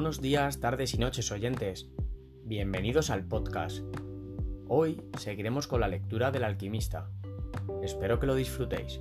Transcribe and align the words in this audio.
Buenos 0.00 0.22
días, 0.22 0.60
tardes 0.60 0.94
y 0.94 0.96
noches 0.96 1.30
oyentes. 1.30 1.86
Bienvenidos 2.46 3.10
al 3.10 3.22
podcast. 3.22 3.80
Hoy 4.66 5.02
seguiremos 5.18 5.66
con 5.66 5.82
la 5.82 5.88
lectura 5.88 6.30
del 6.30 6.44
alquimista. 6.44 7.10
Espero 7.82 8.18
que 8.18 8.26
lo 8.26 8.34
disfrutéis. 8.34 8.98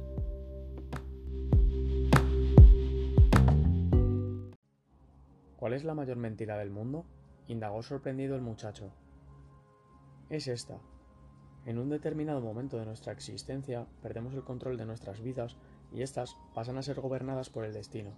¿Cuál 5.55 5.71
es 5.71 5.85
la 5.85 5.93
mayor 5.93 6.17
mentira 6.17 6.57
del 6.57 6.69
mundo? 6.69 7.05
indagó 7.47 7.81
sorprendido 7.81 8.35
el 8.35 8.41
muchacho. 8.41 8.91
Es 10.29 10.49
esta. 10.49 10.79
En 11.65 11.79
un 11.79 11.87
determinado 11.87 12.41
momento 12.41 12.77
de 12.77 12.85
nuestra 12.85 13.13
existencia 13.13 13.87
perdemos 14.01 14.33
el 14.33 14.43
control 14.43 14.75
de 14.75 14.85
nuestras 14.85 15.21
vidas 15.21 15.55
y 15.93 16.01
éstas 16.01 16.35
pasan 16.53 16.77
a 16.77 16.81
ser 16.81 16.99
gobernadas 16.99 17.49
por 17.49 17.63
el 17.63 17.71
destino. 17.71 18.17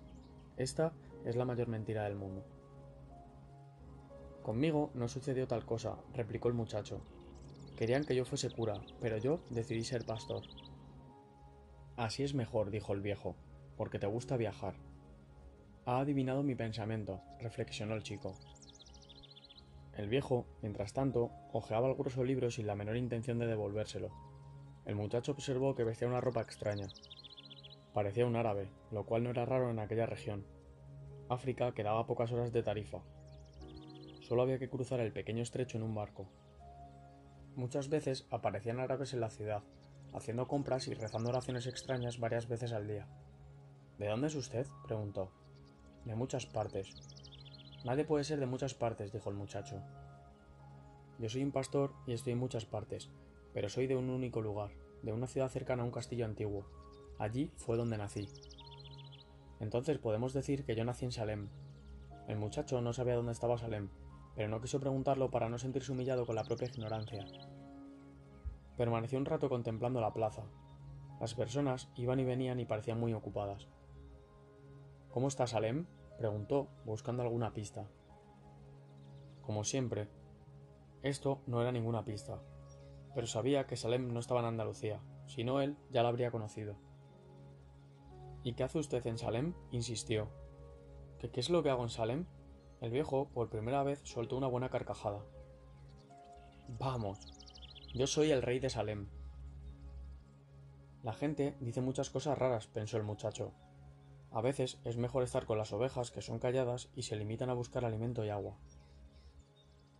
Esta 0.57 0.93
es 1.25 1.35
la 1.35 1.45
mayor 1.45 1.67
mentira 1.67 2.05
del 2.05 2.15
mundo. 2.15 2.43
Conmigo 4.43 4.89
no 4.95 5.07
sucedió 5.07 5.47
tal 5.47 5.65
cosa, 5.65 5.97
replicó 6.13 6.47
el 6.47 6.55
muchacho. 6.55 7.01
Querían 7.77 8.03
que 8.03 8.15
yo 8.15 8.25
fuese 8.25 8.49
cura, 8.49 8.81
pero 8.99 9.17
yo 9.17 9.39
decidí 9.49 9.83
ser 9.83 10.05
pastor. 10.05 10.43
Así 11.95 12.23
es 12.23 12.33
mejor, 12.33 12.71
dijo 12.71 12.93
el 12.93 13.01
viejo, 13.01 13.35
porque 13.77 13.99
te 13.99 14.07
gusta 14.07 14.37
viajar. 14.37 14.73
Ha 15.85 15.99
adivinado 15.99 16.41
mi 16.41 16.55
pensamiento, 16.55 17.21
reflexionó 17.39 17.93
el 17.93 18.03
chico. 18.03 18.33
El 19.95 20.09
viejo, 20.09 20.47
mientras 20.61 20.93
tanto, 20.93 21.31
hojeaba 21.53 21.87
el 21.87 21.95
grueso 21.95 22.23
libro 22.23 22.49
sin 22.49 22.65
la 22.65 22.75
menor 22.75 22.97
intención 22.97 23.37
de 23.37 23.45
devolvérselo. 23.45 24.09
El 24.85 24.95
muchacho 24.95 25.33
observó 25.33 25.75
que 25.75 25.83
vestía 25.83 26.07
una 26.07 26.21
ropa 26.21 26.41
extraña. 26.41 26.87
Parecía 27.93 28.25
un 28.25 28.35
árabe, 28.35 28.69
lo 28.89 29.05
cual 29.05 29.23
no 29.23 29.29
era 29.29 29.45
raro 29.45 29.69
en 29.69 29.79
aquella 29.79 30.07
región. 30.07 30.45
África 31.29 31.73
quedaba 31.73 31.99
a 31.99 32.05
pocas 32.07 32.31
horas 32.31 32.51
de 32.51 32.63
Tarifa, 32.63 33.01
Solo 34.31 34.43
había 34.43 34.59
que 34.59 34.69
cruzar 34.69 35.01
el 35.01 35.11
pequeño 35.11 35.43
estrecho 35.43 35.77
en 35.77 35.83
un 35.83 35.93
barco. 35.93 36.25
Muchas 37.57 37.89
veces 37.89 38.25
aparecían 38.31 38.79
árabes 38.79 39.13
en 39.13 39.19
la 39.19 39.29
ciudad, 39.29 39.61
haciendo 40.13 40.47
compras 40.47 40.87
y 40.87 40.93
rezando 40.93 41.31
oraciones 41.31 41.67
extrañas 41.67 42.17
varias 42.17 42.47
veces 42.47 42.71
al 42.71 42.87
día. 42.87 43.09
¿De 43.97 44.07
dónde 44.07 44.27
es 44.27 44.35
usted? 44.35 44.65
preguntó. 44.85 45.33
De 46.05 46.15
muchas 46.15 46.45
partes. 46.45 46.95
Nadie 47.83 48.05
puede 48.05 48.23
ser 48.23 48.39
de 48.39 48.45
muchas 48.45 48.73
partes, 48.73 49.11
dijo 49.11 49.29
el 49.29 49.35
muchacho. 49.35 49.81
Yo 51.19 51.27
soy 51.27 51.43
un 51.43 51.51
pastor 51.51 51.93
y 52.07 52.13
estoy 52.13 52.31
en 52.31 52.39
muchas 52.39 52.63
partes, 52.63 53.09
pero 53.53 53.67
soy 53.67 53.85
de 53.85 53.97
un 53.97 54.09
único 54.09 54.39
lugar, 54.39 54.71
de 55.03 55.11
una 55.11 55.27
ciudad 55.27 55.49
cercana 55.49 55.83
a 55.83 55.85
un 55.85 55.91
castillo 55.91 56.23
antiguo. 56.23 56.65
Allí 57.19 57.51
fue 57.57 57.75
donde 57.75 57.97
nací. 57.97 58.29
Entonces 59.59 59.97
podemos 59.97 60.31
decir 60.31 60.63
que 60.63 60.77
yo 60.77 60.85
nací 60.85 61.03
en 61.03 61.11
Salem. 61.11 61.49
El 62.29 62.37
muchacho 62.37 62.79
no 62.79 62.93
sabía 62.93 63.15
dónde 63.15 63.33
estaba 63.33 63.57
Salem, 63.57 63.89
pero 64.35 64.47
no 64.47 64.61
quiso 64.61 64.79
preguntarlo 64.79 65.29
para 65.29 65.49
no 65.49 65.57
sentirse 65.57 65.91
humillado 65.91 66.25
con 66.25 66.35
la 66.35 66.43
propia 66.43 66.67
ignorancia. 66.67 67.25
Permaneció 68.77 69.19
un 69.19 69.25
rato 69.25 69.49
contemplando 69.49 70.01
la 70.01 70.13
plaza. 70.13 70.43
Las 71.19 71.35
personas 71.35 71.89
iban 71.95 72.19
y 72.19 72.23
venían 72.23 72.59
y 72.59 72.65
parecían 72.65 72.99
muy 72.99 73.13
ocupadas. 73.13 73.67
¿Cómo 75.11 75.27
está 75.27 75.45
Salem? 75.45 75.85
preguntó, 76.17 76.69
buscando 76.85 77.23
alguna 77.23 77.53
pista. 77.53 77.87
Como 79.41 79.63
siempre. 79.63 80.07
Esto 81.03 81.41
no 81.47 81.61
era 81.61 81.71
ninguna 81.71 82.05
pista, 82.05 82.41
pero 83.13 83.27
sabía 83.27 83.65
que 83.65 83.75
Salem 83.75 84.13
no 84.13 84.19
estaba 84.19 84.39
en 84.39 84.45
Andalucía, 84.45 85.01
si 85.25 85.43
no 85.43 85.59
él 85.61 85.77
ya 85.89 86.03
la 86.03 86.09
habría 86.09 86.31
conocido. 86.31 86.75
¿Y 88.43 88.53
qué 88.53 88.63
hace 88.63 88.79
usted 88.79 89.05
en 89.07 89.17
Salem? 89.17 89.53
insistió. 89.71 90.29
¿Qué, 91.19 91.29
qué 91.29 91.39
es 91.39 91.49
lo 91.49 91.63
que 91.63 91.69
hago 91.69 91.83
en 91.83 91.89
Salem? 91.89 92.25
El 92.81 92.89
viejo, 92.89 93.29
por 93.29 93.51
primera 93.51 93.83
vez, 93.83 94.01
soltó 94.05 94.35
una 94.35 94.47
buena 94.47 94.69
carcajada. 94.69 95.23
Vamos, 96.79 97.19
yo 97.93 98.07
soy 98.07 98.31
el 98.31 98.41
rey 98.41 98.59
de 98.59 98.71
Salem. 98.71 99.07
La 101.03 101.13
gente 101.13 101.55
dice 101.59 101.81
muchas 101.81 102.09
cosas 102.09 102.39
raras, 102.39 102.65
pensó 102.65 102.97
el 102.97 103.03
muchacho. 103.03 103.53
A 104.31 104.41
veces 104.41 104.79
es 104.83 104.97
mejor 104.97 105.21
estar 105.21 105.45
con 105.45 105.59
las 105.59 105.73
ovejas 105.73 106.09
que 106.09 106.23
son 106.23 106.39
calladas 106.39 106.89
y 106.95 107.03
se 107.03 107.15
limitan 107.15 107.51
a 107.51 107.53
buscar 107.53 107.85
alimento 107.85 108.25
y 108.25 108.29
agua. 108.29 108.57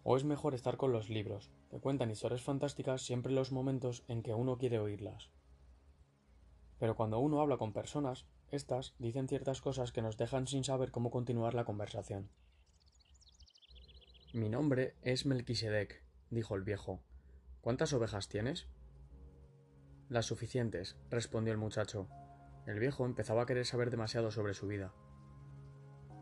O 0.04 0.18
es 0.18 0.24
mejor 0.24 0.56
estar 0.56 0.78
con 0.78 0.92
los 0.92 1.08
libros, 1.08 1.52
que 1.70 1.80
cuentan 1.80 2.10
historias 2.10 2.42
fantásticas 2.42 3.04
siempre 3.04 3.30
en 3.30 3.36
los 3.36 3.52
momentos 3.52 4.04
en 4.08 4.24
que 4.24 4.34
uno 4.34 4.58
quiere 4.58 4.80
oírlas. 4.80 5.30
Pero 6.80 6.96
cuando 6.96 7.20
uno 7.20 7.42
habla 7.42 7.58
con 7.58 7.74
personas, 7.74 8.26
éstas 8.50 8.96
dicen 8.98 9.28
ciertas 9.28 9.62
cosas 9.62 9.92
que 9.92 10.02
nos 10.02 10.18
dejan 10.18 10.48
sin 10.48 10.64
saber 10.64 10.90
cómo 10.90 11.12
continuar 11.12 11.54
la 11.54 11.66
conversación. 11.66 12.32
Mi 14.34 14.48
nombre 14.48 14.96
es 15.02 15.26
Melquisedec, 15.26 16.02
dijo 16.30 16.56
el 16.56 16.64
viejo. 16.64 17.04
¿Cuántas 17.60 17.92
ovejas 17.92 18.30
tienes? 18.30 18.70
Las 20.08 20.26
suficientes, 20.26 20.96
respondió 21.10 21.52
el 21.52 21.60
muchacho. 21.60 22.08
El 22.66 22.80
viejo 22.80 23.06
empezaba 23.06 23.42
a 23.42 23.46
querer 23.46 23.66
saber 23.66 23.92
demasiado 23.92 24.32
sobre 24.32 24.54
su 24.54 24.68
vida. 24.68 24.94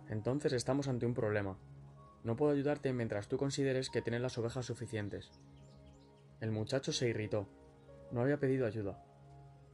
Entonces 0.07 0.53
estamos 0.53 0.87
ante 0.87 1.05
un 1.05 1.13
problema. 1.13 1.59
No 2.23 2.35
puedo 2.35 2.51
ayudarte 2.51 2.93
mientras 2.93 3.27
tú 3.27 3.37
consideres 3.37 3.91
que 3.91 4.01
tienes 4.01 4.21
las 4.21 4.39
ovejas 4.39 4.65
suficientes. 4.65 5.29
El 6.41 6.49
muchacho 6.49 6.91
se 6.91 7.09
irritó. 7.09 7.47
No 8.11 8.21
había 8.21 8.39
pedido 8.39 8.65
ayuda. 8.65 9.03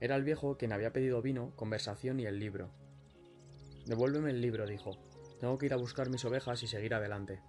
Era 0.01 0.17
el 0.17 0.25
viejo 0.25 0.57
quien 0.57 0.73
había 0.73 0.91
pedido 0.91 1.21
vino, 1.21 1.55
conversación 1.55 2.19
y 2.19 2.25
el 2.25 2.41
libro. 2.41 2.69
Devuélveme 3.85 4.31
el 4.31 4.41
libro, 4.41 4.67
dijo. 4.67 4.91
Tengo 5.39 5.57
que 5.57 5.67
ir 5.67 5.73
a 5.73 5.77
buscar 5.77 6.09
mis 6.09 6.25
ovejas 6.25 6.63
y 6.63 6.67
seguir 6.67 6.95
adelante. 6.95 7.41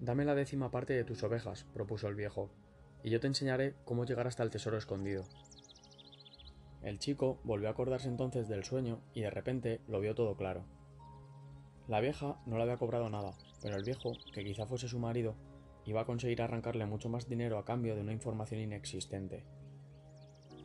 Dame 0.00 0.24
la 0.24 0.34
décima 0.34 0.70
parte 0.70 0.94
de 0.94 1.04
tus 1.04 1.22
ovejas, 1.24 1.64
propuso 1.74 2.08
el 2.08 2.14
viejo, 2.14 2.48
y 3.02 3.10
yo 3.10 3.20
te 3.20 3.26
enseñaré 3.26 3.74
cómo 3.84 4.06
llegar 4.06 4.26
hasta 4.26 4.42
el 4.42 4.48
tesoro 4.48 4.78
escondido. 4.78 5.24
El 6.82 6.98
chico 6.98 7.38
volvió 7.44 7.68
a 7.68 7.72
acordarse 7.72 8.08
entonces 8.08 8.48
del 8.48 8.64
sueño 8.64 9.02
y 9.12 9.20
de 9.20 9.30
repente 9.30 9.82
lo 9.88 10.00
vio 10.00 10.14
todo 10.14 10.36
claro. 10.36 10.64
La 11.86 12.00
vieja 12.00 12.40
no 12.46 12.56
le 12.56 12.62
había 12.62 12.78
cobrado 12.78 13.10
nada, 13.10 13.34
pero 13.60 13.76
el 13.76 13.84
viejo, 13.84 14.12
que 14.32 14.42
quizá 14.42 14.64
fuese 14.64 14.88
su 14.88 14.98
marido, 14.98 15.34
iba 15.84 16.00
a 16.00 16.06
conseguir 16.06 16.40
arrancarle 16.40 16.86
mucho 16.86 17.10
más 17.10 17.28
dinero 17.28 17.58
a 17.58 17.66
cambio 17.66 17.94
de 17.94 18.00
una 18.00 18.14
información 18.14 18.60
inexistente. 18.60 19.44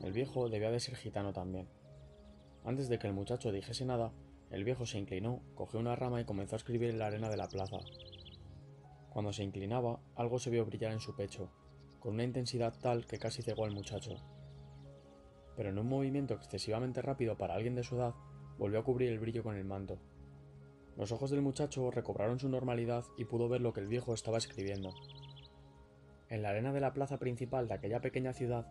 El 0.01 0.13
viejo 0.13 0.47
debía 0.47 0.71
de 0.71 0.79
ser 0.79 0.95
gitano 0.95 1.33
también. 1.33 1.67
Antes 2.63 2.87
de 2.87 2.99
que 2.99 3.07
el 3.07 3.13
muchacho 3.13 3.51
dijese 3.51 3.83
nada, 3.83 4.13
el 4.49 4.63
viejo 4.63 4.85
se 4.85 4.97
inclinó, 4.97 5.41
cogió 5.55 5.81
una 5.81 5.97
rama 5.97 6.21
y 6.21 6.25
comenzó 6.25 6.55
a 6.55 6.57
escribir 6.57 6.89
en 6.89 6.99
la 6.99 7.07
arena 7.07 7.29
de 7.29 7.37
la 7.37 7.49
plaza, 7.49 7.79
cuando 9.15 9.31
se 9.31 9.43
inclinaba, 9.43 10.01
algo 10.17 10.39
se 10.39 10.49
vio 10.49 10.65
brillar 10.65 10.91
en 10.91 10.99
su 10.99 11.15
pecho, 11.15 11.49
con 12.01 12.15
una 12.15 12.25
intensidad 12.25 12.77
tal 12.81 13.05
que 13.05 13.17
casi 13.17 13.41
cegó 13.41 13.63
al 13.63 13.71
muchacho. 13.71 14.17
Pero 15.55 15.69
en 15.69 15.79
un 15.79 15.87
movimiento 15.87 16.33
excesivamente 16.33 17.01
rápido 17.01 17.37
para 17.37 17.53
alguien 17.53 17.75
de 17.75 17.83
su 17.83 17.95
edad, 17.95 18.13
volvió 18.57 18.77
a 18.77 18.83
cubrir 18.83 19.09
el 19.09 19.19
brillo 19.19 19.41
con 19.41 19.55
el 19.55 19.63
manto. 19.63 19.99
Los 20.97 21.13
ojos 21.13 21.29
del 21.29 21.41
muchacho 21.41 21.91
recobraron 21.91 22.39
su 22.39 22.49
normalidad 22.49 23.05
y 23.17 23.23
pudo 23.23 23.47
ver 23.47 23.61
lo 23.61 23.71
que 23.71 23.79
el 23.79 23.87
viejo 23.87 24.13
estaba 24.13 24.37
escribiendo. 24.37 24.93
En 26.27 26.41
la 26.41 26.49
arena 26.49 26.73
de 26.73 26.81
la 26.81 26.91
plaza 26.91 27.17
principal 27.17 27.69
de 27.69 27.75
aquella 27.75 28.01
pequeña 28.01 28.33
ciudad, 28.33 28.67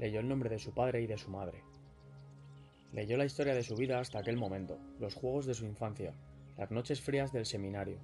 leyó 0.00 0.18
el 0.18 0.26
nombre 0.26 0.50
de 0.50 0.58
su 0.58 0.74
padre 0.74 1.02
y 1.02 1.06
de 1.06 1.18
su 1.18 1.30
madre. 1.30 1.62
Leyó 2.92 3.16
la 3.16 3.26
historia 3.26 3.54
de 3.54 3.62
su 3.62 3.76
vida 3.76 4.00
hasta 4.00 4.18
aquel 4.18 4.38
momento, 4.38 4.76
los 4.98 5.14
juegos 5.14 5.46
de 5.46 5.54
su 5.54 5.64
infancia, 5.66 6.16
las 6.58 6.72
noches 6.72 7.00
frías 7.00 7.32
del 7.32 7.46
seminario, 7.46 8.00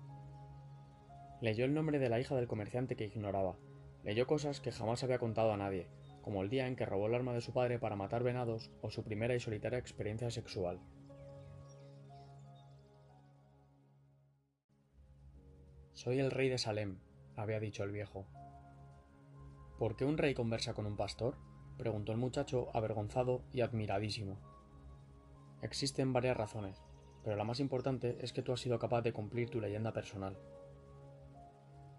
Leyó 1.40 1.64
el 1.64 1.72
nombre 1.72 1.98
de 1.98 2.10
la 2.10 2.20
hija 2.20 2.36
del 2.36 2.48
comerciante 2.48 2.96
que 2.96 3.06
ignoraba. 3.06 3.56
Leyó 4.04 4.26
cosas 4.26 4.60
que 4.60 4.72
jamás 4.72 5.02
había 5.04 5.18
contado 5.18 5.52
a 5.52 5.56
nadie, 5.56 5.88
como 6.20 6.42
el 6.42 6.50
día 6.50 6.66
en 6.66 6.76
que 6.76 6.84
robó 6.84 7.06
el 7.06 7.14
arma 7.14 7.32
de 7.32 7.40
su 7.40 7.52
padre 7.54 7.78
para 7.78 7.96
matar 7.96 8.22
venados 8.22 8.70
o 8.82 8.90
su 8.90 9.04
primera 9.04 9.34
y 9.34 9.40
solitaria 9.40 9.78
experiencia 9.78 10.30
sexual. 10.30 10.80
Soy 15.94 16.18
el 16.18 16.30
rey 16.30 16.50
de 16.50 16.58
Salem, 16.58 16.98
había 17.36 17.58
dicho 17.58 17.84
el 17.84 17.92
viejo. 17.92 18.26
¿Por 19.78 19.96
qué 19.96 20.04
un 20.04 20.18
rey 20.18 20.34
conversa 20.34 20.74
con 20.74 20.86
un 20.86 20.96
pastor? 20.96 21.38
preguntó 21.78 22.12
el 22.12 22.18
muchacho 22.18 22.68
avergonzado 22.74 23.42
y 23.50 23.62
admiradísimo. 23.62 24.38
Existen 25.62 26.12
varias 26.12 26.36
razones, 26.36 26.82
pero 27.24 27.36
la 27.36 27.44
más 27.44 27.60
importante 27.60 28.18
es 28.20 28.34
que 28.34 28.42
tú 28.42 28.52
has 28.52 28.60
sido 28.60 28.78
capaz 28.78 29.00
de 29.00 29.14
cumplir 29.14 29.48
tu 29.48 29.60
leyenda 29.60 29.92
personal. 29.92 30.38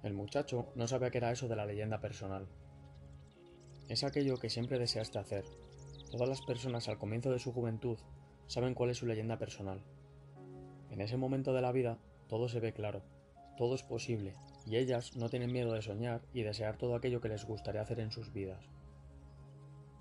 El 0.04 0.14
muchacho 0.14 0.68
no 0.76 0.88
sabía 0.88 1.12
qué 1.12 1.20
era 1.20 1.32
eso 1.32 1.48
de 1.48 1.56
la 1.56 1.66
leyenda 1.66 2.00
personal. 2.00 2.48
Es 3.88 4.04
aquello 4.04 4.38
que 4.38 4.50
siempre 4.50 4.80
deseaste 4.80 5.20
hacer. 5.20 5.46
Todas 6.12 6.28
las 6.28 6.42
personas 6.42 6.88
al 6.88 6.98
comienzo 6.98 7.32
de 7.32 7.40
su 7.40 7.54
juventud 7.54 7.98
saben 8.48 8.74
cuál 8.74 8.90
es 8.90 8.98
su 8.98 9.06
leyenda 9.06 9.38
personal. 9.38 9.84
En 10.90 11.02
ese 11.02 11.18
momento 11.18 11.54
de 11.54 11.62
la 11.62 11.72
vida 11.72 12.00
todo 12.28 12.50
se 12.50 12.60
ve 12.60 12.74
claro, 12.74 13.04
todo 13.58 13.76
es 13.76 13.84
posible, 13.84 14.34
y 14.66 14.78
ellas 14.78 15.16
no 15.16 15.30
tienen 15.30 15.52
miedo 15.52 15.74
de 15.74 15.82
soñar 15.82 16.22
y 16.34 16.42
desear 16.42 16.78
todo 16.78 16.96
aquello 16.96 17.22
que 17.22 17.30
les 17.30 17.46
gustaría 17.46 17.82
hacer 17.82 18.00
en 18.00 18.12
sus 18.12 18.34
vidas. 18.34 18.66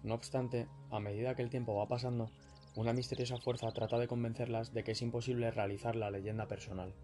No 0.02 0.14
obstante, 0.14 0.66
a 0.90 0.98
medida 0.98 1.34
que 1.34 1.42
el 1.42 1.50
tiempo 1.50 1.74
va 1.74 1.88
pasando, 1.88 2.30
una 2.74 2.92
misteriosa 2.92 3.36
fuerza 3.36 3.70
trata 3.72 3.98
de 3.98 4.08
convencerlas 4.08 4.72
de 4.72 4.82
que 4.82 4.92
es 4.92 5.02
imposible 5.02 5.50
realizar 5.50 5.94
la 5.94 6.10
leyenda 6.10 6.46
personal. 6.46 6.94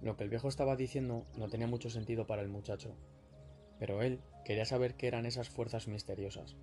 Lo 0.00 0.16
que 0.16 0.24
el 0.24 0.30
viejo 0.30 0.48
estaba 0.48 0.76
diciendo 0.76 1.26
no 1.36 1.48
tenía 1.48 1.66
mucho 1.66 1.90
sentido 1.90 2.26
para 2.26 2.42
el 2.42 2.48
muchacho, 2.48 2.94
pero 3.78 4.02
él 4.02 4.20
quería 4.44 4.64
saber 4.64 4.94
qué 4.94 5.08
eran 5.08 5.26
esas 5.26 5.48
fuerzas 5.48 5.88
misteriosas. 5.88 6.56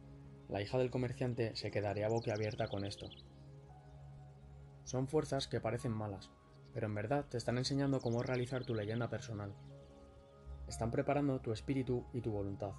La 0.47 0.61
hija 0.61 0.77
del 0.77 0.91
comerciante 0.91 1.55
se 1.55 1.71
quedaría 1.71 2.07
boquiabierta 2.07 2.67
con 2.67 2.85
esto. 2.85 3.09
Son 4.83 5.07
fuerzas 5.07 5.47
que 5.47 5.59
parecen 5.59 5.91
malas, 5.91 6.29
pero 6.73 6.87
en 6.87 6.95
verdad 6.95 7.25
te 7.29 7.37
están 7.37 7.57
enseñando 7.57 7.99
cómo 7.99 8.21
realizar 8.21 8.63
tu 8.63 8.75
leyenda 8.75 9.09
personal. 9.09 9.53
Están 10.67 10.91
preparando 10.91 11.41
tu 11.41 11.51
espíritu 11.51 12.05
y 12.13 12.21
tu 12.21 12.31
voluntad, 12.31 12.71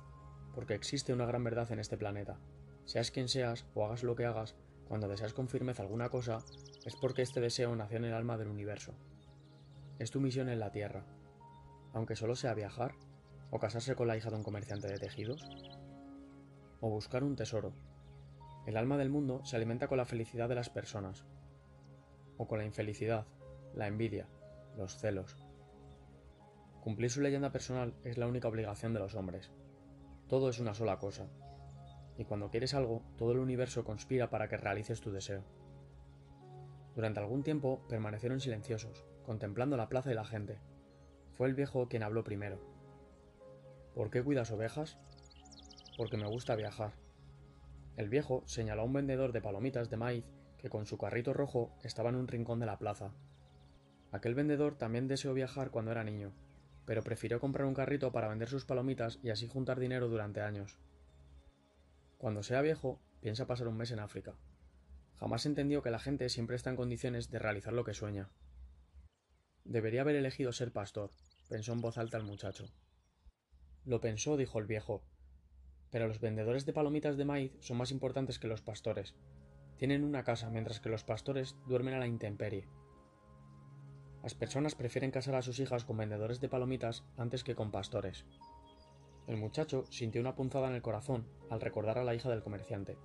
porque 0.55 0.75
existe 0.75 1.12
una 1.12 1.26
gran 1.26 1.44
verdad 1.44 1.70
en 1.73 1.81
este 1.81 1.97
planeta. 1.97 2.38
Seas 2.85 3.11
quien 3.11 3.29
seas 3.29 3.67
o 3.75 3.85
hagas 3.85 4.05
lo 4.05 4.14
que 4.14 4.25
hagas, 4.25 4.55
cuando 4.88 5.08
deseas 5.08 5.35
con 5.35 5.49
firmeza 5.49 5.82
alguna 5.82 6.08
cosa, 6.08 6.38
es 6.85 6.94
porque 6.94 7.23
este 7.23 7.41
deseo 7.41 7.75
nació 7.75 7.99
en 7.99 8.05
el 8.05 8.14
alma 8.14 8.38
del 8.38 8.49
universo. 8.49 8.94
Es 9.98 10.10
tu 10.10 10.20
misión 10.20 10.50
en 10.50 10.60
la 10.60 10.70
Tierra, 10.72 11.06
aunque 11.94 12.16
solo 12.16 12.37
sea 12.37 12.52
viajar, 12.52 12.93
o 13.50 13.58
casarse 13.58 13.94
con 13.94 14.08
la 14.08 14.16
hija 14.16 14.28
de 14.28 14.37
un 14.37 14.43
comerciante 14.43 14.88
de 14.88 14.98
tejidos, 14.98 15.48
o 16.81 16.90
buscar 16.90 17.25
un 17.25 17.34
tesoro. 17.34 17.72
El 18.66 18.76
alma 18.76 18.98
del 18.98 19.08
mundo 19.08 19.43
se 19.44 19.56
alimenta 19.56 19.88
con 19.88 19.96
la 19.96 20.04
felicidad 20.04 20.50
de 20.50 20.54
las 20.54 20.69
personas, 20.69 21.25
o 22.37 22.46
con 22.46 22.58
la 22.58 22.66
infelicidad, 22.66 23.26
la 23.75 23.87
envidia, 23.87 24.28
los 24.76 24.98
celos. 24.98 25.34
Cumplir 26.82 27.10
su 27.10 27.22
leyenda 27.22 27.50
personal 27.50 27.94
es 28.04 28.19
la 28.19 28.26
única 28.26 28.48
obligación 28.48 28.93
de 28.93 29.00
los 29.00 29.14
hombres. 29.14 29.50
Todo 30.28 30.50
es 30.50 30.58
una 30.58 30.75
sola 30.75 30.98
cosa, 30.98 31.26
y 32.19 32.25
cuando 32.25 32.50
quieres 32.50 32.75
algo, 32.75 33.02
todo 33.16 33.32
el 33.32 33.38
universo 33.38 33.82
conspira 33.82 34.28
para 34.28 34.46
que 34.48 34.58
realices 34.58 35.00
tu 35.00 35.10
deseo. 35.10 35.43
Durante 36.94 37.20
algún 37.20 37.43
tiempo 37.43 37.82
permanecieron 37.88 38.40
silenciosos, 38.40 39.06
contemplando 39.26 39.76
la 39.76 39.88
plaza 39.88 40.11
y 40.11 40.14
la 40.14 40.25
gente. 40.25 40.58
Fue 41.34 41.49
el 41.49 41.55
viejo 41.55 41.88
quien 41.88 42.02
habló 42.02 42.25
primero. 42.25 42.58
¿Por 43.94 44.11
qué 44.11 44.23
cuidas 44.23 44.50
ovejas? 44.52 44.96
Porque 45.99 46.17
me 46.17 46.26
gusta 46.26 46.56
viajar. 46.56 46.93
El 47.96 48.08
viejo 48.08 48.43
señaló 48.46 48.82
a 48.82 48.84
un 48.84 48.93
vendedor 48.93 49.32
de 49.32 49.43
palomitas 49.43 49.90
de 49.90 49.96
maíz 49.96 50.25
que 50.58 50.70
con 50.70 50.87
su 50.87 50.96
carrito 50.96 51.32
rojo 51.32 51.75
estaba 51.82 52.11
en 52.11 52.17
un 52.17 52.28
rincón 52.28 52.61
de 52.61 52.67
la 52.67 52.78
plaza. 52.78 53.12
Aquel 54.12 54.34
vendedor 54.34 54.76
también 54.76 55.08
deseó 55.08 55.34
viajar 55.34 55.70
cuando 55.70 55.90
era 55.90 56.05
niño, 56.05 56.32
pero 56.87 57.02
prefirió 57.02 57.40
comprar 57.40 57.67
un 57.67 57.75
carrito 57.75 58.12
para 58.12 58.29
vender 58.29 58.49
sus 58.49 58.64
palomitas 58.64 59.19
y 59.22 59.31
así 59.31 59.49
juntar 59.49 59.81
dinero 59.81 60.08
durante 60.08 60.40
años. 60.40 60.79
Cuando 62.17 62.43
sea 62.43 62.62
viejo, 62.62 63.00
piensa 63.20 63.46
pasar 63.46 63.69
un 63.69 63.76
mes 63.76 63.90
en 63.90 63.99
África. 63.99 64.34
Jamás 65.17 65.46
entendió 65.46 65.82
que 65.82 65.90
la 65.90 65.99
gente 65.99 66.29
siempre 66.29 66.56
está 66.56 66.70
en 66.70 66.76
condiciones 66.76 67.31
de 67.31 67.38
realizar 67.38 67.72
lo 67.72 67.84
que 67.84 67.94
sueña. 67.94 68.31
Debería 69.69 70.03
haber 70.03 70.15
elegido 70.15 70.53
ser 70.53 70.73
pastor, 70.73 71.11
pensó 71.49 71.73
en 71.73 71.81
voz 71.81 71.99
alta 71.99 72.17
el 72.17 72.23
muchacho. 72.23 72.67
Lo 73.85 74.01
pensó, 74.01 74.37
dijo 74.37 74.61
el 74.61 74.67
viejo. 74.67 75.03
Pero 75.91 76.07
los 76.07 76.21
vendedores 76.21 76.67
de 76.67 76.73
palomitas 76.73 77.17
de 77.17 77.25
maíz 77.25 77.53
son 77.61 77.77
más 77.77 77.91
importantes 77.91 78.39
que 78.39 78.47
los 78.47 78.63
pastores. 78.63 79.17
Tienen 79.77 80.05
una 80.05 80.23
casa, 80.23 80.51
mientras 80.51 80.79
que 80.79 80.89
los 80.89 81.03
pastores 81.03 81.57
duermen 81.67 81.95
a 81.95 81.99
la 81.99 82.07
intemperie. 82.07 82.69
Las 84.23 84.35
personas 84.35 84.77
prefieren 84.77 85.11
casar 85.11 85.35
a 85.35 85.43
sus 85.43 85.59
hijas 85.59 85.85
con 85.85 85.97
vendedores 85.97 86.41
de 86.41 86.49
palomitas 86.49 87.05
antes 87.17 87.43
que 87.43 87.57
con 87.57 87.73
pastores. 87.73 88.25
El 89.27 89.37
muchacho 89.37 89.85
sintió 89.91 90.21
una 90.21 90.37
punzada 90.37 90.69
en 90.69 90.75
el 90.75 90.83
corazón 90.83 91.27
al 91.51 91.61
recordar 91.61 91.99
a 91.99 92.05
la 92.05 92.15
hija 92.15 92.31
del 92.31 92.43
comerciante. 92.43 92.97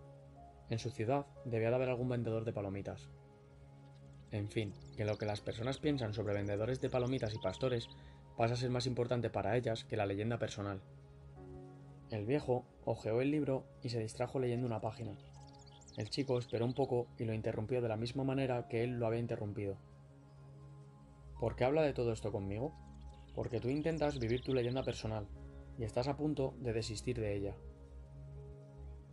En 0.69 0.77
su 0.77 0.91
ciudad 0.91 1.25
debía 1.43 1.69
de 1.69 1.75
haber 1.75 1.89
algún 1.89 2.09
vendedor 2.09 2.45
de 2.45 2.53
palomitas. 2.53 3.09
En 4.31 4.49
fin, 4.49 4.73
que 4.95 5.05
lo 5.05 5.17
que 5.17 5.25
las 5.25 5.41
personas 5.41 5.77
piensan 5.77 6.13
sobre 6.13 6.33
vendedores 6.33 6.79
de 6.79 6.89
palomitas 6.89 7.33
y 7.33 7.37
pastores 7.37 7.89
pasa 8.37 8.53
a 8.53 8.57
ser 8.57 8.69
más 8.69 8.85
importante 8.85 9.29
para 9.29 9.57
ellas 9.57 9.83
que 9.83 9.97
la 9.97 10.05
leyenda 10.05 10.39
personal. 10.39 10.81
El 12.09 12.25
viejo 12.25 12.65
hojeó 12.85 13.21
el 13.21 13.31
libro 13.31 13.65
y 13.83 13.89
se 13.89 13.99
distrajo 13.99 14.39
leyendo 14.39 14.67
una 14.67 14.81
página. 14.81 15.17
El 15.97 16.09
chico 16.09 16.39
esperó 16.39 16.65
un 16.65 16.73
poco 16.73 17.07
y 17.17 17.25
lo 17.25 17.33
interrumpió 17.33 17.81
de 17.81 17.89
la 17.89 17.97
misma 17.97 18.23
manera 18.23 18.67
que 18.69 18.83
él 18.83 18.91
lo 18.91 19.07
había 19.07 19.19
interrumpido. 19.19 19.77
¿Por 21.39 21.55
qué 21.55 21.65
habla 21.65 21.81
de 21.81 21.93
todo 21.93 22.13
esto 22.13 22.31
conmigo? 22.31 22.73
Porque 23.35 23.59
tú 23.59 23.69
intentas 23.69 24.19
vivir 24.19 24.41
tu 24.41 24.53
leyenda 24.53 24.83
personal, 24.83 25.27
y 25.77 25.83
estás 25.83 26.07
a 26.07 26.15
punto 26.15 26.53
de 26.59 26.73
desistir 26.73 27.19
de 27.19 27.35
ella. 27.35 27.55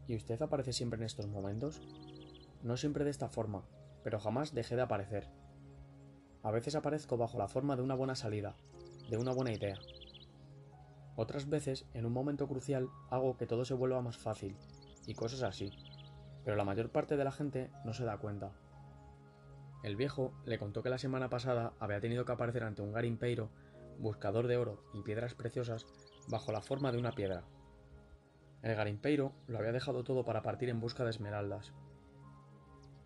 ¿Y 0.06 0.16
usted 0.16 0.40
aparece 0.40 0.72
siempre 0.72 0.98
en 0.98 1.06
estos 1.06 1.26
momentos? 1.26 1.80
No 2.62 2.76
siempre 2.76 3.04
de 3.04 3.10
esta 3.10 3.28
forma, 3.28 3.64
pero 4.02 4.20
jamás 4.20 4.54
dejé 4.54 4.76
de 4.76 4.82
aparecer. 4.82 5.28
A 6.42 6.50
veces 6.50 6.74
aparezco 6.74 7.16
bajo 7.16 7.38
la 7.38 7.48
forma 7.48 7.76
de 7.76 7.82
una 7.82 7.94
buena 7.94 8.14
salida, 8.14 8.54
de 9.10 9.16
una 9.16 9.32
buena 9.32 9.52
idea. 9.52 9.76
Otras 11.16 11.48
veces, 11.48 11.84
en 11.94 12.06
un 12.06 12.12
momento 12.12 12.46
crucial, 12.46 12.88
hago 13.10 13.36
que 13.36 13.46
todo 13.46 13.64
se 13.64 13.74
vuelva 13.74 14.00
más 14.02 14.16
fácil, 14.16 14.56
y 15.06 15.14
cosas 15.14 15.42
así, 15.42 15.72
pero 16.44 16.56
la 16.56 16.64
mayor 16.64 16.90
parte 16.90 17.16
de 17.16 17.24
la 17.24 17.32
gente 17.32 17.70
no 17.84 17.92
se 17.92 18.04
da 18.04 18.18
cuenta. 18.18 18.52
El 19.82 19.96
viejo 19.96 20.32
le 20.44 20.58
contó 20.58 20.82
que 20.82 20.90
la 20.90 20.98
semana 20.98 21.28
pasada 21.28 21.72
había 21.78 22.00
tenido 22.00 22.24
que 22.24 22.32
aparecer 22.32 22.62
ante 22.62 22.82
un 22.82 22.92
garimpeiro, 22.92 23.50
buscador 23.98 24.46
de 24.46 24.56
oro 24.56 24.82
y 24.94 25.02
piedras 25.02 25.34
preciosas, 25.34 25.86
bajo 26.28 26.52
la 26.52 26.60
forma 26.60 26.92
de 26.92 26.98
una 26.98 27.12
piedra. 27.12 27.44
El 28.62 28.74
garimpeiro 28.74 29.32
lo 29.46 29.58
había 29.58 29.72
dejado 29.72 30.04
todo 30.04 30.24
para 30.24 30.42
partir 30.42 30.68
en 30.68 30.80
busca 30.80 31.04
de 31.04 31.10
esmeraldas. 31.10 31.72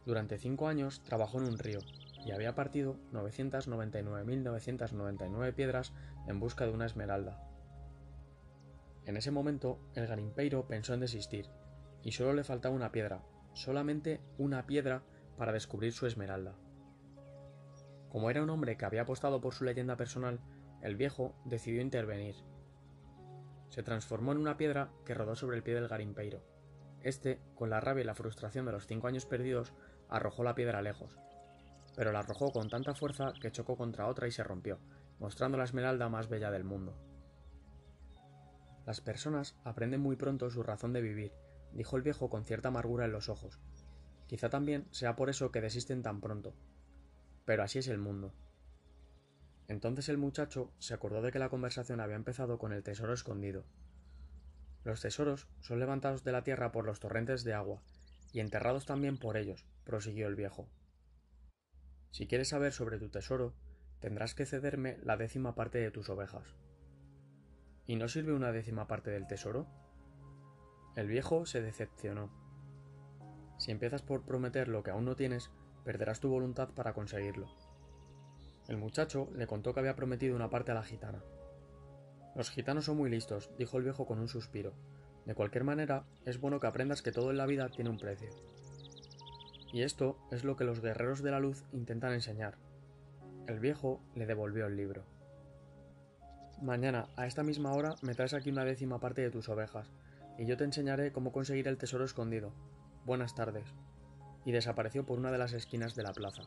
Durante 0.06 0.38
cinco 0.38 0.68
años 0.68 1.02
trabajó 1.04 1.36
en 1.38 1.44
un 1.44 1.58
río 1.58 1.80
y 2.24 2.30
había 2.32 2.54
partido 2.54 2.96
999.999 3.12 5.54
piedras 5.54 5.92
en 6.26 6.40
busca 6.40 6.66
de 6.66 6.72
una 6.72 6.86
esmeralda. 6.86 7.46
En 9.04 9.16
ese 9.16 9.30
momento, 9.30 9.78
el 9.94 10.06
garimpeiro 10.06 10.66
pensó 10.68 10.94
en 10.94 11.00
desistir, 11.00 11.50
y 12.02 12.12
solo 12.12 12.32
le 12.32 12.44
faltaba 12.44 12.74
una 12.74 12.92
piedra, 12.92 13.22
solamente 13.52 14.22
una 14.38 14.66
piedra 14.66 15.02
para 15.36 15.52
descubrir 15.52 15.92
su 15.92 16.06
esmeralda. 16.06 16.54
Como 18.10 18.30
era 18.30 18.42
un 18.42 18.48
hombre 18.50 18.76
que 18.76 18.84
había 18.84 19.02
apostado 19.02 19.40
por 19.40 19.54
su 19.54 19.64
leyenda 19.64 19.96
personal, 19.96 20.40
el 20.82 20.96
viejo 20.96 21.34
decidió 21.44 21.80
intervenir 21.80 22.36
se 23.72 23.82
transformó 23.82 24.32
en 24.32 24.38
una 24.38 24.58
piedra 24.58 24.90
que 25.06 25.14
rodó 25.14 25.34
sobre 25.34 25.56
el 25.56 25.62
pie 25.62 25.72
del 25.72 25.88
garimpeiro. 25.88 26.42
Este, 27.00 27.40
con 27.54 27.70
la 27.70 27.80
rabia 27.80 28.02
y 28.02 28.06
la 28.06 28.14
frustración 28.14 28.66
de 28.66 28.72
los 28.72 28.86
cinco 28.86 29.06
años 29.06 29.24
perdidos, 29.24 29.72
arrojó 30.12 30.44
la 30.44 30.54
piedra 30.54 30.82
lejos. 30.82 31.18
Pero 31.96 32.12
la 32.12 32.20
arrojó 32.20 32.52
con 32.52 32.68
tanta 32.68 32.94
fuerza 32.94 33.32
que 33.40 33.50
chocó 33.50 33.76
contra 33.76 34.06
otra 34.06 34.28
y 34.28 34.30
se 34.30 34.44
rompió, 34.44 34.78
mostrando 35.18 35.58
la 35.58 35.64
esmeralda 35.64 36.08
más 36.08 36.28
bella 36.28 36.50
del 36.50 36.64
mundo. 36.64 36.94
Las 38.86 39.00
personas 39.00 39.56
aprenden 39.64 40.00
muy 40.00 40.16
pronto 40.16 40.50
su 40.50 40.62
razón 40.62 40.92
de 40.92 41.00
vivir, 41.00 41.32
dijo 41.72 41.96
el 41.96 42.02
viejo 42.02 42.28
con 42.28 42.44
cierta 42.44 42.68
amargura 42.68 43.06
en 43.06 43.12
los 43.12 43.28
ojos. 43.28 43.58
Quizá 44.26 44.50
también 44.50 44.86
sea 44.90 45.16
por 45.16 45.30
eso 45.30 45.50
que 45.50 45.60
desisten 45.60 46.02
tan 46.02 46.20
pronto. 46.20 46.54
Pero 47.44 47.62
así 47.62 47.78
es 47.78 47.88
el 47.88 47.98
mundo. 47.98 48.32
Entonces 49.68 50.08
el 50.08 50.18
muchacho 50.18 50.72
se 50.78 50.94
acordó 50.94 51.22
de 51.22 51.32
que 51.32 51.38
la 51.38 51.48
conversación 51.48 52.00
había 52.00 52.16
empezado 52.16 52.58
con 52.58 52.72
el 52.72 52.82
tesoro 52.82 53.14
escondido. 53.14 53.64
Los 54.84 55.00
tesoros 55.00 55.48
son 55.60 55.78
levantados 55.78 56.24
de 56.24 56.32
la 56.32 56.42
tierra 56.42 56.72
por 56.72 56.84
los 56.84 56.98
torrentes 56.98 57.44
de 57.44 57.54
agua, 57.54 57.80
y 58.32 58.40
enterrados 58.40 58.86
también 58.86 59.18
por 59.18 59.36
ellos, 59.36 59.66
prosiguió 59.84 60.26
el 60.26 60.34
viejo. 60.34 60.68
Si 62.10 62.26
quieres 62.26 62.48
saber 62.48 62.72
sobre 62.72 62.98
tu 62.98 63.08
tesoro, 63.08 63.54
tendrás 64.00 64.34
que 64.34 64.46
cederme 64.46 64.98
la 65.02 65.16
décima 65.16 65.54
parte 65.54 65.78
de 65.78 65.90
tus 65.90 66.08
ovejas. 66.10 66.56
¿Y 67.86 67.96
no 67.96 68.08
sirve 68.08 68.32
una 68.32 68.52
décima 68.52 68.86
parte 68.86 69.10
del 69.10 69.26
tesoro? 69.26 69.66
El 70.96 71.08
viejo 71.08 71.46
se 71.46 71.62
decepcionó. 71.62 72.30
Si 73.58 73.70
empiezas 73.70 74.02
por 74.02 74.24
prometer 74.24 74.68
lo 74.68 74.82
que 74.82 74.90
aún 74.90 75.04
no 75.04 75.16
tienes, 75.16 75.50
perderás 75.84 76.20
tu 76.20 76.28
voluntad 76.28 76.70
para 76.74 76.92
conseguirlo. 76.92 77.46
El 78.68 78.76
muchacho 78.76 79.28
le 79.34 79.46
contó 79.46 79.72
que 79.72 79.80
había 79.80 79.96
prometido 79.96 80.36
una 80.36 80.50
parte 80.50 80.70
a 80.70 80.74
la 80.74 80.84
gitana. 80.84 81.22
Los 82.34 82.50
gitanos 82.50 82.84
son 82.84 82.96
muy 82.96 83.10
listos, 83.10 83.50
dijo 83.58 83.78
el 83.78 83.84
viejo 83.84 84.06
con 84.06 84.18
un 84.18 84.28
suspiro. 84.28 84.74
De 85.26 85.34
cualquier 85.34 85.64
manera, 85.64 86.04
es 86.24 86.40
bueno 86.40 86.58
que 86.58 86.66
aprendas 86.66 87.02
que 87.02 87.12
todo 87.12 87.30
en 87.30 87.36
la 87.36 87.46
vida 87.46 87.68
tiene 87.68 87.90
un 87.90 87.98
precio. 87.98 88.30
Y 89.72 89.82
esto 89.82 90.18
es 90.30 90.44
lo 90.44 90.56
que 90.56 90.64
los 90.64 90.80
guerreros 90.80 91.22
de 91.22 91.30
la 91.30 91.40
luz 91.40 91.64
intentan 91.72 92.12
enseñar. 92.12 92.58
El 93.46 93.60
viejo 93.60 94.00
le 94.14 94.26
devolvió 94.26 94.66
el 94.66 94.76
libro. 94.76 95.04
Mañana, 96.60 97.08
a 97.16 97.26
esta 97.26 97.42
misma 97.42 97.72
hora, 97.72 97.94
me 98.02 98.14
traes 98.14 98.34
aquí 98.34 98.50
una 98.50 98.64
décima 98.64 99.00
parte 99.00 99.22
de 99.22 99.30
tus 99.30 99.48
ovejas, 99.48 99.90
y 100.38 100.46
yo 100.46 100.56
te 100.56 100.64
enseñaré 100.64 101.12
cómo 101.12 101.32
conseguir 101.32 101.68
el 101.68 101.78
tesoro 101.78 102.04
escondido. 102.04 102.52
Buenas 103.04 103.34
tardes. 103.34 103.64
Y 104.44 104.52
desapareció 104.52 105.04
por 105.04 105.18
una 105.18 105.30
de 105.30 105.38
las 105.38 105.52
esquinas 105.52 105.94
de 105.94 106.02
la 106.02 106.12
plaza. 106.12 106.42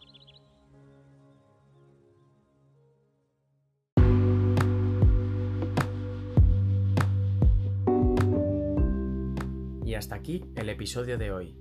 Y 9.96 9.98
hasta 9.98 10.16
aquí 10.16 10.44
el 10.58 10.68
episodio 10.68 11.18
de 11.18 11.32
hoy. 11.32 11.58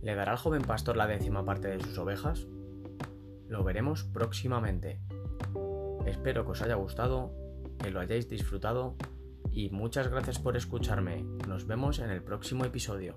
¿Le 0.00 0.14
dará 0.14 0.30
al 0.30 0.38
joven 0.38 0.62
pastor 0.62 0.96
la 0.96 1.08
décima 1.08 1.44
parte 1.44 1.66
de 1.66 1.80
sus 1.80 1.98
ovejas? 1.98 2.46
Lo 3.48 3.64
veremos 3.64 4.04
próximamente. 4.04 5.00
Espero 6.06 6.44
que 6.44 6.52
os 6.52 6.62
haya 6.62 6.76
gustado, 6.76 7.34
que 7.82 7.90
lo 7.90 7.98
hayáis 7.98 8.28
disfrutado 8.28 8.94
y 9.50 9.70
muchas 9.70 10.06
gracias 10.06 10.38
por 10.38 10.56
escucharme. 10.56 11.24
Nos 11.48 11.66
vemos 11.66 11.98
en 11.98 12.10
el 12.10 12.22
próximo 12.22 12.64
episodio. 12.64 13.16